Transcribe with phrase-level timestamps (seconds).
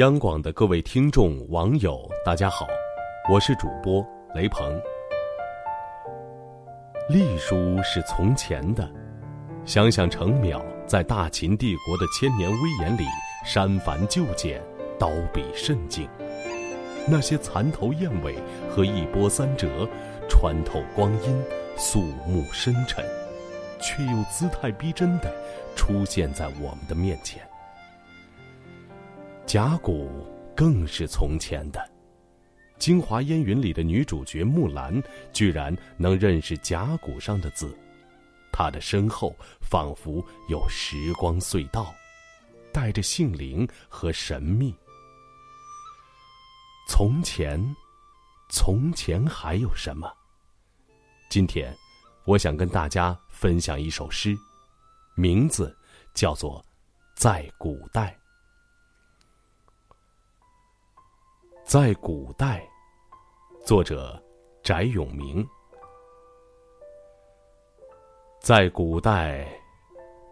[0.00, 2.66] 央广的各位听众、网友，大家好，
[3.30, 4.02] 我是主播
[4.34, 4.80] 雷鹏。
[7.06, 8.90] 隶书是从前的，
[9.66, 13.04] 想想程邈在大秦帝国的千年威严里
[13.44, 14.58] 删繁就简，
[14.98, 16.08] 刀笔甚精。
[17.06, 18.38] 那些蚕头燕尾
[18.70, 19.86] 和一波三折，
[20.30, 21.42] 穿透光阴，
[21.76, 23.04] 肃穆深沉，
[23.78, 25.30] 却又姿态逼真的
[25.76, 27.42] 出现在我们的面前。
[29.52, 30.08] 甲骨
[30.54, 31.80] 更是从前的，
[32.78, 37.76] 《京华烟云》里的女主角木兰居然能认识甲骨上的字，
[38.52, 41.92] 她的身后仿佛有时光隧道，
[42.72, 44.72] 带着性灵和神秘。
[46.86, 47.60] 从前，
[48.50, 50.08] 从前还有什么？
[51.28, 51.76] 今天，
[52.24, 54.38] 我想跟大家分享一首诗，
[55.16, 55.76] 名字
[56.14, 56.64] 叫做
[57.20, 58.16] 《在古代》。
[61.70, 62.68] 在古代，
[63.64, 64.20] 作者
[64.64, 65.48] 翟永明。
[68.40, 69.46] 在古代，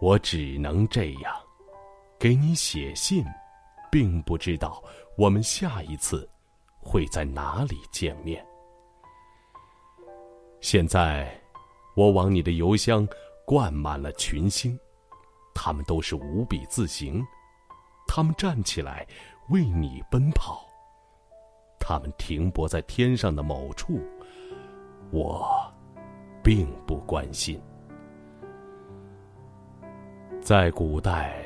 [0.00, 1.32] 我只能这样，
[2.18, 3.24] 给你写信，
[3.88, 4.82] 并不知道
[5.16, 6.28] 我们下一次
[6.80, 8.44] 会在哪里见面。
[10.60, 11.40] 现在，
[11.94, 13.06] 我往你的邮箱
[13.46, 14.76] 灌满了群星，
[15.54, 17.24] 他们都是无比自行，
[18.08, 19.06] 他们站起来
[19.50, 20.67] 为你奔跑。
[21.88, 23.98] 他们停泊在天上的某处，
[25.10, 25.48] 我
[26.42, 27.58] 并不关心。
[30.38, 31.42] 在古代，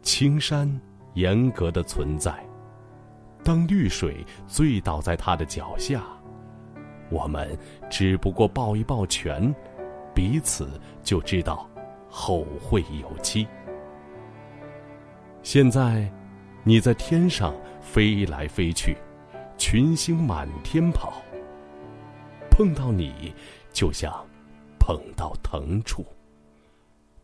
[0.00, 0.66] 青山
[1.12, 2.32] 严格的存在，
[3.44, 6.02] 当绿水醉倒在他的脚下，
[7.10, 7.46] 我们
[7.90, 9.54] 只不过抱一抱拳，
[10.14, 11.68] 彼此就知道
[12.08, 13.46] 后会有期。
[15.42, 16.10] 现在，
[16.64, 18.96] 你在天上飞来飞去。
[19.58, 21.20] 群星满天跑，
[22.48, 23.34] 碰到你，
[23.72, 24.24] 就像
[24.78, 26.06] 碰到藤处。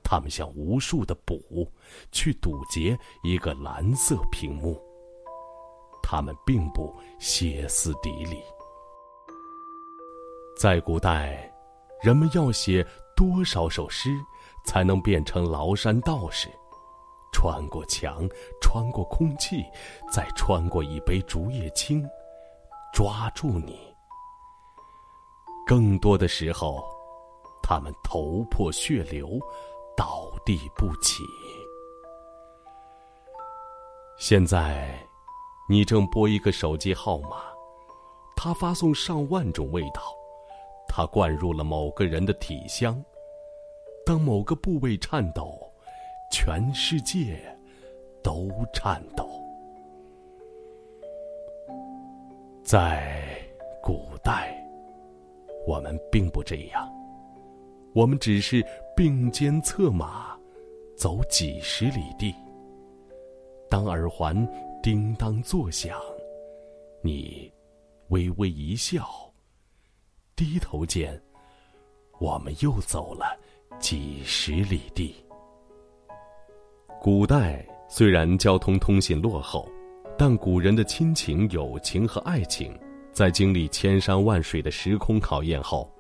[0.03, 1.71] 它们像无数的补，
[2.11, 4.79] 去堵截一个蓝色屏幕。
[6.03, 8.43] 它们并不歇斯底里。
[10.59, 11.51] 在古代，
[12.03, 12.87] 人们要写
[13.17, 14.11] 多少首诗，
[14.67, 16.49] 才能变成崂山道士？
[17.33, 18.29] 穿过墙，
[18.61, 19.65] 穿过空气，
[20.13, 22.07] 再穿过一杯竹叶青。
[22.95, 23.77] 抓住你。
[25.67, 26.81] 更多的时候，
[27.61, 29.41] 他们头破血流，
[29.97, 31.25] 倒地不起。
[34.17, 34.97] 现在，
[35.69, 37.43] 你正拨一个手机号码，
[38.37, 40.01] 他发送上万种味道，
[40.87, 43.05] 他灌入了某个人的体香。
[44.07, 45.59] 当某个部位颤抖，
[46.31, 47.59] 全世界
[48.23, 49.34] 都颤抖。
[52.65, 53.23] 在
[53.83, 54.57] 古代，
[55.67, 56.91] 我们并不这样。
[57.93, 58.65] 我们只是
[58.97, 60.35] 并肩策马，
[60.97, 62.35] 走几十里地。
[63.69, 64.35] 当耳环
[64.83, 66.01] 叮当作响，
[67.03, 67.53] 你
[68.09, 69.07] 微微一笑，
[70.35, 71.23] 低头间，
[72.19, 73.39] 我们又走了
[73.79, 75.15] 几十里地。
[76.99, 79.69] 古代虽然交通通信落后。
[80.17, 82.73] 但古人的亲情、友情和爱情，
[83.13, 85.93] 在经历千山万水的时空考验后，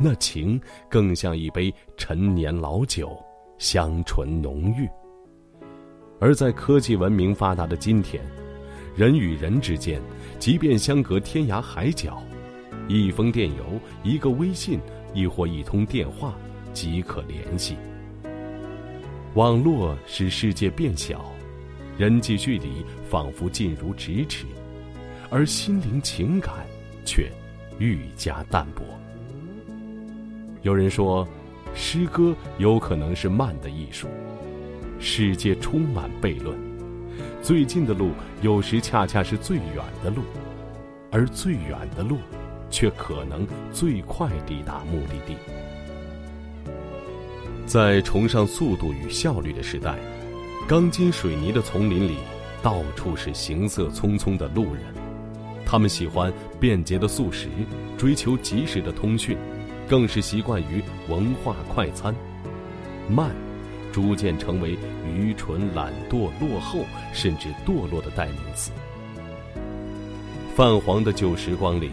[0.00, 0.58] 那情
[0.88, 3.14] 更像一杯陈年老酒，
[3.58, 4.88] 香醇浓郁。
[6.18, 8.24] 而在科技文明发达的今天，
[8.96, 10.00] 人与人之间，
[10.38, 12.22] 即便相隔天涯海角，
[12.88, 13.64] 一封电邮、
[14.02, 14.80] 一个微信，
[15.12, 16.34] 亦或一通电话，
[16.72, 17.76] 即可联系。
[19.34, 21.22] 网络使世界变小。
[21.98, 24.46] 人际距离仿佛近如咫尺，
[25.28, 26.64] 而心灵情感
[27.04, 27.28] 却
[27.80, 28.84] 愈加淡薄。
[30.62, 31.26] 有人说，
[31.74, 34.06] 诗歌有可能是慢的艺术。
[35.00, 36.56] 世界充满悖论，
[37.42, 38.12] 最近的路
[38.42, 40.22] 有时恰恰是最远的路，
[41.10, 42.18] 而最远的路，
[42.70, 45.34] 却可能最快抵达目的地。
[47.66, 49.98] 在崇尚速度与效率的时代。
[50.68, 52.18] 钢筋水泥的丛林里，
[52.62, 54.84] 到处是行色匆匆的路人，
[55.64, 56.30] 他们喜欢
[56.60, 57.48] 便捷的速食，
[57.96, 59.34] 追求及时的通讯，
[59.88, 62.14] 更是习惯于文化快餐。
[63.08, 63.30] 慢，
[63.90, 64.76] 逐渐成为
[65.06, 66.84] 愚蠢、懒惰、落后，
[67.14, 68.70] 甚至堕落的代名词。
[70.54, 71.90] 泛黄的旧时光里，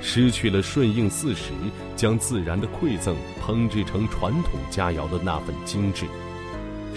[0.00, 1.52] 失去了顺应四时，
[1.94, 6.04] 将自然的馈赠烹制成传统佳肴的那份精致，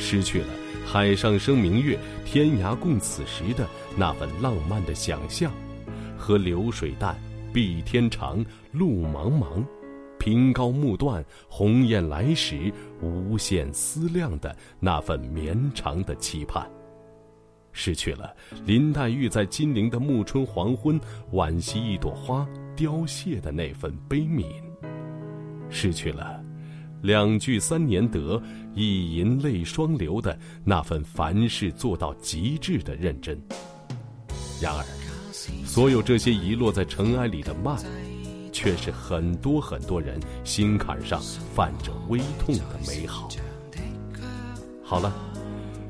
[0.01, 0.47] 失去了。
[0.83, 3.65] 海上生明月，天涯共此时的
[3.95, 5.51] 那份浪漫的想象，
[6.17, 7.15] 和流水淡，
[7.53, 9.63] 碧天长，路茫茫，
[10.19, 16.67] 凭高木断，鸿雁来时，无限思量的那份绵长的期盼。
[17.73, 20.99] 失去了林黛玉在金陵的暮春黄昏
[21.31, 22.45] 惋惜一朵花
[22.75, 24.45] 凋谢的那份悲悯，
[25.69, 26.43] 失去了
[27.01, 28.41] 两句三年得，
[28.73, 33.39] 一吟泪双流的那份凡事做到极致的认真。
[34.61, 34.85] 然而，
[35.65, 37.77] 所有这些遗落在尘埃里的慢，
[38.51, 41.19] 却是很多很多人心坎上
[41.53, 43.27] 泛着微痛的美好。
[44.83, 45.11] 好了，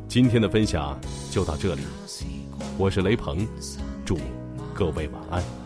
[0.08, 1.00] 今天的分享
[1.30, 1.82] 就到这里，
[2.78, 3.48] 我是雷鹏，
[4.06, 4.18] 祝
[4.74, 5.61] 各位晚安。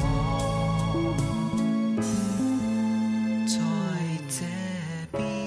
[0.00, 1.04] 我
[3.46, 3.58] 在
[4.28, 4.38] 这
[5.16, 5.38] 边。